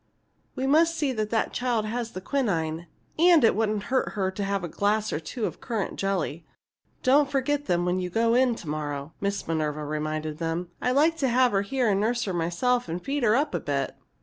"We 0.55 0.65
must 0.65 0.95
see 0.97 1.13
that 1.13 1.29
the 1.29 1.47
child 1.51 1.85
has 1.85 2.13
the 2.13 2.21
quinine, 2.21 2.87
and 3.19 3.43
it 3.43 3.55
wouldn't 3.55 3.83
hurt 3.93 4.13
her 4.13 4.31
to 4.31 4.43
have 4.43 4.63
a 4.63 4.67
glass 4.67 5.13
or 5.13 5.19
two 5.19 5.45
of 5.45 5.61
currant 5.61 5.97
jelly. 5.99 6.43
Don't 7.03 7.29
forget 7.29 7.67
them 7.67 7.85
when 7.85 7.99
you 7.99 8.09
go 8.09 8.33
in 8.33 8.55
to 8.55 8.67
morrow," 8.67 9.13
Miss 9.21 9.47
Minerva 9.47 9.85
reminded 9.85 10.39
them. 10.39 10.69
"I'd 10.81 10.93
like 10.95 11.17
to 11.17 11.29
have 11.29 11.51
her 11.51 11.61
here 11.61 11.87
and 11.87 11.99
nurse 12.01 12.23
her 12.23 12.33
myself 12.33 12.89
and 12.89 12.99
feed 12.99 13.21
her 13.21 13.35
up 13.35 13.53
a 13.53 13.59
bit. 13.59 13.95